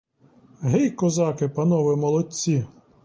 [0.61, 2.65] Гей, козаки, панове молодці!